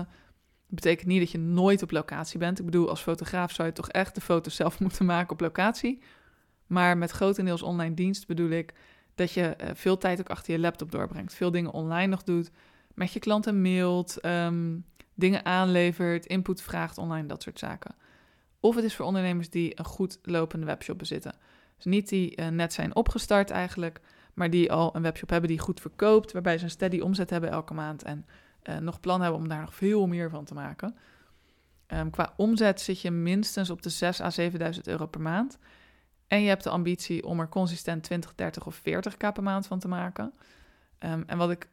[0.68, 2.60] Dat betekent niet dat je nooit op locatie bent.
[2.60, 6.02] Ik bedoel, als fotograaf zou je toch echt de foto's zelf moeten maken op locatie.
[6.68, 8.74] Maar met grotendeels online dienst bedoel ik
[9.16, 11.34] dat je uh, veel tijd ook achter je laptop doorbrengt.
[11.34, 12.52] Veel dingen online nog doet,
[12.94, 17.96] met je klanten mailt, um, dingen aanlevert, input vraagt online, dat soort zaken.
[18.60, 21.36] Of het is voor ondernemers die een goed lopende webshop bezitten.
[21.86, 24.00] Niet die uh, net zijn opgestart eigenlijk,
[24.34, 27.50] maar die al een webshop hebben die goed verkoopt, waarbij ze een steady omzet hebben
[27.50, 28.26] elke maand en
[28.64, 30.96] uh, nog plan hebben om daar nog veel meer van te maken.
[31.88, 35.58] Um, qua omzet zit je minstens op de 6 à 7.000 euro per maand.
[36.28, 39.80] En je hebt de ambitie om er consistent 20, 30 of 40k per maand van
[39.80, 40.34] te maken.
[41.00, 41.68] Um, en wat ik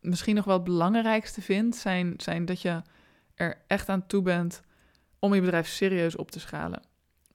[0.00, 2.82] misschien nog wel het belangrijkste vind, zijn, zijn dat je
[3.34, 4.62] er echt aan toe bent
[5.18, 6.82] om je bedrijf serieus op te schalen.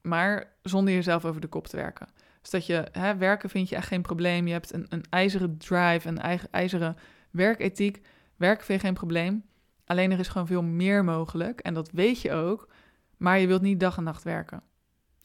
[0.01, 2.07] Maar zonder jezelf over de kop te werken.
[2.41, 4.47] Dus dat je, hè, werken vind je echt geen probleem.
[4.47, 6.19] Je hebt een, een ijzeren drive, een
[6.51, 6.97] ijzeren
[7.31, 8.01] werkethiek.
[8.35, 9.43] Werken vind je geen probleem.
[9.85, 11.59] Alleen er is gewoon veel meer mogelijk.
[11.59, 12.67] En dat weet je ook.
[13.17, 14.63] Maar je wilt niet dag en nacht werken.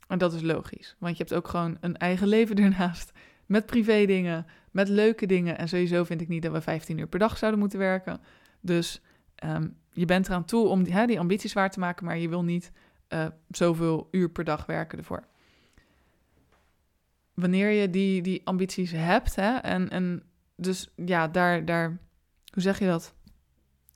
[0.08, 0.96] En dat is logisch.
[0.98, 3.12] Want je hebt ook gewoon een eigen leven ernaast.
[3.46, 5.58] Met privé dingen, met leuke dingen.
[5.58, 8.20] En sowieso vind ik niet dat we 15 uur per dag zouden moeten werken.
[8.60, 9.00] Dus
[9.44, 12.44] um, je bent eraan toe om hè, die ambities waar te maken, maar je wil
[12.44, 12.72] niet
[13.08, 15.24] uh, zoveel uur per dag werken ervoor.
[17.34, 20.22] Wanneer je die, die ambities hebt, hè, en, en
[20.56, 21.88] dus ja, daar, daar,
[22.52, 23.14] hoe zeg je dat?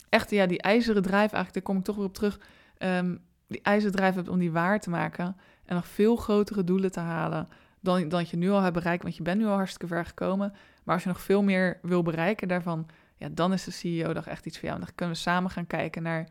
[0.08, 2.40] Echt, ja, die ijzeren drijf, eigenlijk, daar kom ik toch weer op terug.
[2.78, 6.92] Um, die ijzeren drijf hebt om die waar te maken en nog veel grotere doelen
[6.92, 7.48] te halen
[7.80, 10.52] dan, dan je nu al hebt bereikt, want je bent nu al hartstikke ver gekomen.
[10.84, 14.46] Maar als je nog veel meer wil bereiken daarvan, ja, dan is de CEO-dag echt
[14.46, 14.80] iets voor jou.
[14.80, 16.28] En dan kunnen we samen gaan kijken naar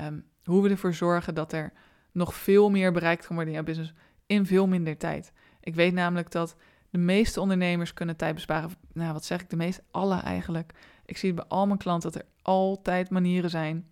[0.00, 1.72] um, hoe we ervoor zorgen dat er
[2.12, 3.94] nog veel meer bereikt kan worden in jouw business
[4.26, 5.32] in veel minder tijd.
[5.68, 6.56] Ik weet namelijk dat
[6.90, 8.70] de meeste ondernemers kunnen tijd besparen.
[8.92, 9.50] Nou, wat zeg ik?
[9.50, 10.72] De meeste, alle eigenlijk.
[11.04, 13.86] Ik zie bij al mijn klanten dat er altijd manieren zijn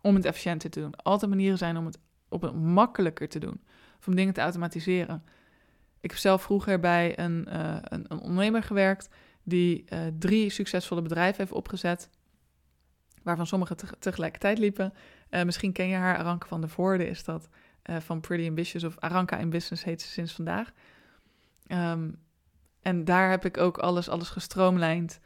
[0.00, 0.94] om het efficiënter te doen.
[0.96, 3.60] Altijd manieren zijn om het op een makkelijker te doen.
[4.06, 5.24] Om dingen te automatiseren.
[6.00, 9.08] Ik heb zelf vroeger bij een, uh, een, een, ondernemer gewerkt
[9.42, 12.08] die uh, drie succesvolle bedrijven heeft opgezet,
[13.22, 14.92] waarvan sommige te tegelijkertijd liepen.
[15.30, 17.48] Uh, misschien ken je haar, Aranka van der Voorde is dat,
[17.98, 20.72] van Pretty Ambitious of Aranka in Business heet ze sinds vandaag.
[21.72, 22.18] Um,
[22.82, 25.20] en daar heb ik ook alles, alles gestroomlijnd.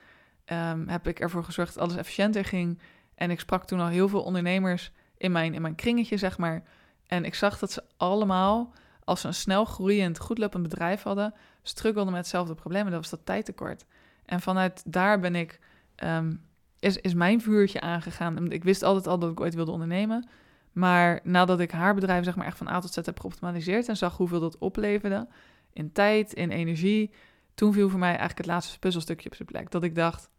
[0.53, 2.81] Um, heb ik ervoor gezorgd dat alles efficiënter ging.
[3.15, 6.63] En ik sprak toen al heel veel ondernemers in mijn, in mijn kringetje, zeg maar.
[7.07, 8.73] En ik zag dat ze allemaal,
[9.05, 12.85] als ze een snel groeiend, goed lopend bedrijf hadden, struggelden met hetzelfde probleem.
[12.85, 13.85] En dat was dat tijdtekort.
[14.25, 15.61] En vanuit daar ben ik,
[16.05, 16.45] um,
[16.79, 18.51] is, is mijn vuurtje aangegaan.
[18.51, 20.29] Ik wist altijd al dat ik ooit wilde ondernemen.
[20.73, 23.97] Maar nadat ik haar bedrijf zeg maar echt van A tot Z heb geoptimaliseerd en
[23.97, 25.29] zag hoeveel dat opleverde
[25.77, 27.11] in tijd, in energie,
[27.55, 29.71] toen viel voor mij eigenlijk het laatste puzzelstukje op zijn plek.
[29.71, 30.31] Dat ik dacht,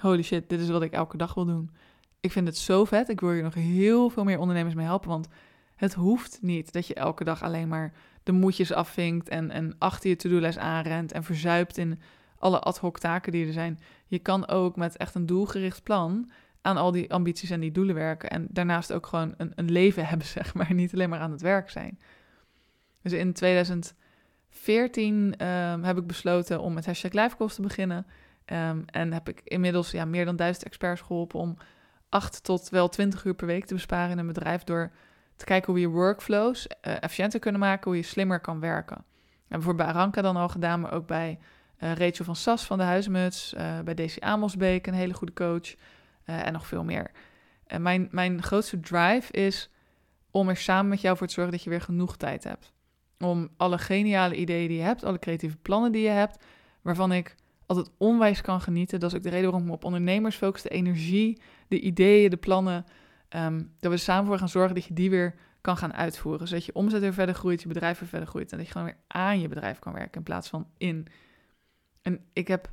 [0.00, 1.70] holy shit, dit is wat ik elke dag wil doen.
[2.20, 3.08] Ik vind het zo vet.
[3.08, 5.08] Ik wil hier nog heel veel meer ondernemers mee helpen.
[5.08, 5.28] Want
[5.76, 10.10] het hoeft niet dat je elke dag alleen maar de moedjes afvinkt en, en achter
[10.10, 12.00] je to-do-lijst aanrent en verzuipt in
[12.38, 13.78] alle ad hoc taken die er zijn.
[14.06, 16.30] Je kan ook met echt een doelgericht plan
[16.60, 18.30] aan al die ambities en die doelen werken.
[18.30, 20.74] En daarnaast ook gewoon een, een leven hebben, zeg maar.
[20.74, 21.98] Niet alleen maar aan het werk zijn.
[23.02, 23.32] Dus in
[24.62, 28.06] 2014 ehm, heb ik besloten om met hashtag LifeCalls te beginnen.
[28.46, 31.56] Um, en heb ik inmiddels ja, meer dan duizend experts geholpen om
[32.08, 34.92] 8 tot wel 20 uur per week te besparen in een bedrijf door
[35.36, 38.96] te kijken hoe je workflows uh, efficiënter kunnen maken, hoe je slimmer kan werken.
[38.96, 39.04] En
[39.48, 41.38] bijvoorbeeld bij Aranka dan al gedaan, maar ook bij
[41.78, 45.74] uh, Rachel van Sas van de Huismuts, uh, bij Daisy Amosbeek, een hele goede coach
[46.24, 47.10] en nog veel meer.
[47.66, 49.70] En mijn, mijn grootste drive is
[50.30, 52.72] om er samen met jou voor te zorgen dat je weer genoeg tijd hebt.
[53.24, 56.44] Om alle geniale ideeën die je hebt, alle creatieve plannen die je hebt,
[56.82, 57.34] waarvan ik
[57.66, 59.00] altijd onwijs kan genieten.
[59.00, 62.30] Dat is ook de reden waarom ik me op ondernemers focus, de energie, de ideeën,
[62.30, 62.84] de plannen.
[63.36, 66.48] Um, dat we samen voor gaan zorgen dat je die weer kan gaan uitvoeren.
[66.48, 68.52] Zodat je omzet weer verder groeit, je bedrijf weer verder groeit.
[68.52, 71.06] En dat je gewoon weer aan je bedrijf kan werken in plaats van in.
[72.02, 72.70] En ik heb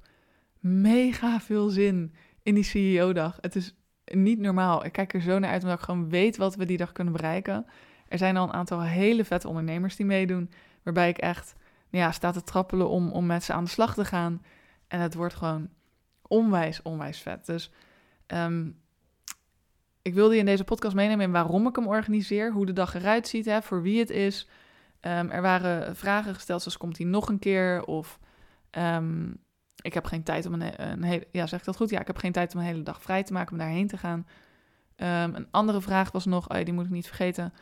[0.60, 3.38] mega veel zin in die CEO-dag.
[3.42, 4.86] Het is niet normaal.
[4.86, 7.14] Ik kijk er zo naar uit omdat ik gewoon weet wat we die dag kunnen
[7.14, 7.66] bereiken.
[8.12, 10.52] Er zijn al een aantal hele vette ondernemers die meedoen.
[10.84, 11.56] Waarbij ik echt
[11.90, 14.44] ja, sta te trappelen om, om met ze aan de slag te gaan.
[14.88, 15.70] En het wordt gewoon
[16.28, 17.46] onwijs, onwijs vet.
[17.46, 17.72] Dus
[18.28, 18.80] um,
[20.02, 22.96] ik wilde je in deze podcast meenemen in waarom ik hem organiseer, hoe de dag
[22.96, 24.48] eruit ziet, hè, voor wie het is.
[25.02, 28.20] Um, er waren vragen gesteld zoals komt hij nog een keer of
[28.72, 29.38] um,
[29.82, 31.90] ik heb geen tijd om een, hele, ja zeg ik dat goed?
[31.90, 33.98] Ja, ik heb geen tijd om een hele dag vrij te maken om daarheen te
[33.98, 34.28] gaan.
[34.96, 37.54] een andere vraag was nog, oh die moet ik niet vergeten.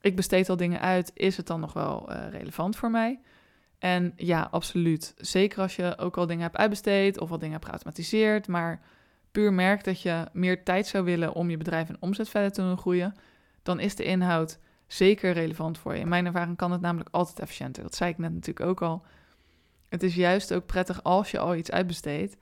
[0.00, 3.20] Ik besteed al dingen uit, is het dan nog wel uh, relevant voor mij?
[3.78, 5.14] En ja, absoluut.
[5.16, 8.80] Zeker als je ook al dingen hebt uitbesteed of al dingen hebt geautomatiseerd, maar
[9.30, 12.60] puur merkt dat je meer tijd zou willen om je bedrijf en omzet verder te
[12.60, 13.14] doen groeien,
[13.62, 16.00] dan is de inhoud zeker relevant voor je.
[16.00, 17.82] In mijn ervaring kan het namelijk altijd efficiënter.
[17.82, 19.04] Dat zei ik net natuurlijk ook al.
[19.88, 22.36] Het is juist ook prettig als je al iets uitbesteedt,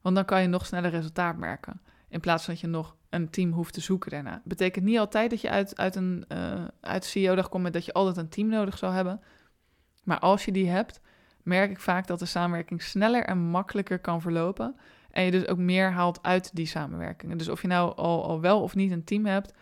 [0.00, 1.80] want dan kan je nog sneller resultaat merken.
[2.08, 4.42] In plaats van dat je nog een team hoeft te zoeken daarna.
[4.44, 7.92] Betekent niet altijd dat je uit, uit een uh, uit CEO-dag komt met dat je
[7.92, 9.20] altijd een team nodig zou hebben.
[10.04, 11.00] Maar als je die hebt,
[11.42, 14.76] merk ik vaak dat de samenwerking sneller en makkelijker kan verlopen.
[15.10, 17.38] En je dus ook meer haalt uit die samenwerkingen.
[17.38, 19.52] Dus of je nou al, al wel of niet een team hebt,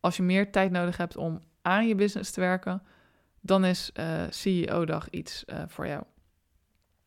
[0.00, 2.82] als je meer tijd nodig hebt om aan je business te werken,
[3.40, 6.02] dan is eh, CEO-dag iets uh, voor jou.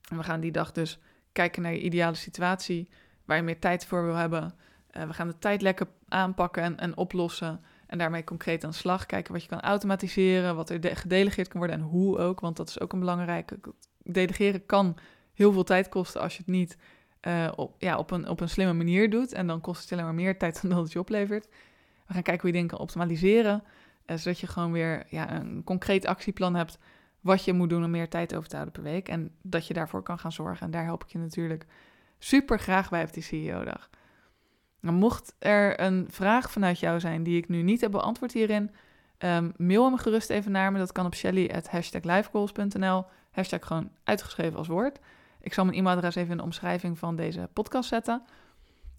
[0.10, 1.00] En we gaan die dag dus
[1.32, 2.90] kijken naar je ideale situatie,
[3.26, 4.54] waar je meer tijd voor wil hebben.
[4.98, 7.62] Uh, we gaan de tijd lekker aanpakken en, en oplossen.
[7.88, 9.06] En daarmee concreet aan de slag.
[9.06, 12.40] Kijken wat je kan automatiseren, wat er gedelegeerd kan worden en hoe ook.
[12.40, 13.60] Want dat is ook een belangrijke.
[14.04, 14.98] Delegeren kan
[15.34, 16.78] heel veel tijd kosten als je het niet
[17.28, 19.34] uh, op, ja, op, een, op een slimme manier doet.
[19.34, 21.48] En dan kost het alleen maar meer tijd dan dat het je oplevert.
[22.08, 23.64] We gaan kijken hoe je dingen kan optimaliseren.
[24.06, 26.78] Uh, zodat je gewoon weer ja, een concreet actieplan hebt
[27.20, 29.10] wat je moet doen om meer tijd over te houden per week.
[29.10, 30.66] En dat je daarvoor kan gaan zorgen.
[30.66, 31.66] En daar help ik je natuurlijk
[32.20, 33.90] super graag bij op die CEO-dag.
[34.82, 38.72] Nou, mocht er een vraag vanuit jou zijn die ik nu niet heb beantwoord hierin,
[39.18, 40.78] um, mail hem gerust even naar me.
[40.78, 43.06] Dat kan op shelly.hashtaglifegoals.nl.
[43.32, 45.00] Hashtag gewoon uitgeschreven als woord.
[45.42, 48.24] Ik zal mijn e-mailadres even in de omschrijving van deze podcast zetten.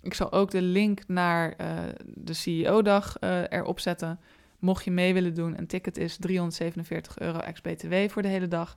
[0.03, 4.21] Ik zal ook de link naar uh, de CEO-dag uh, erop zetten.
[4.59, 8.77] Mocht je mee willen doen, een ticket is 347 euro ex-BTW voor de hele dag.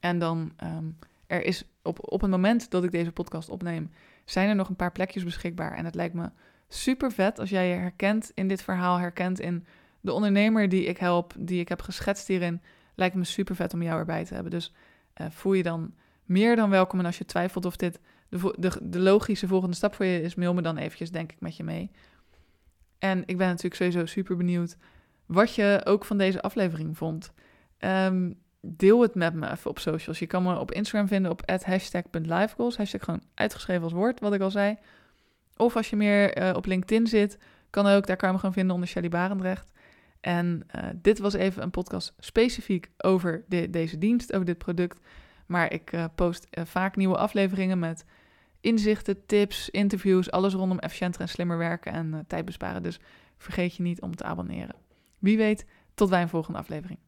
[0.00, 3.90] En dan, um, er is op, op het moment dat ik deze podcast opneem,
[4.24, 5.72] zijn er nog een paar plekjes beschikbaar.
[5.72, 6.30] En het lijkt me
[6.68, 9.66] super vet als jij je herkent in dit verhaal, herkent in
[10.00, 12.62] de ondernemer die ik help, die ik heb geschetst hierin.
[12.94, 14.52] Lijkt me super vet om jou erbij te hebben.
[14.52, 14.72] Dus
[15.20, 16.98] uh, voel je dan meer dan welkom.
[16.98, 20.34] En als je twijfelt of dit de, de, de, logische volgende stap voor je is,
[20.34, 21.90] mail me dan eventjes, denk ik, met je mee.
[22.98, 24.76] En ik ben natuurlijk sowieso super benieuwd
[25.26, 27.32] wat je ook van deze aflevering vond.
[27.78, 30.18] Um, deel het met me even op socials.
[30.18, 32.76] Je kan me op Instagram vinden op hashtag.livegoals.
[32.76, 34.76] Hashtag gewoon uitgeschreven als woord, wat ik al zei.
[35.56, 37.38] Of als je meer uh, op LinkedIn zit,
[37.74, 39.72] Kan ook, daar kan je me gewoon vinden onder Shelly Barendrecht.
[40.20, 45.00] En uh, dit was even een podcast specifiek over de, deze dienst, over dit product.
[45.46, 48.04] Maar ik uh, post vaak nieuwe afleveringen met
[48.60, 52.82] inzichten, tips, interviews, alles rondom efficiënter en slimmer werken en tijd besparen.
[52.82, 53.00] Dus
[53.36, 54.76] vergeet je niet om te abonneren.
[55.18, 56.98] Wie weet, tot bij een volgende aflevering.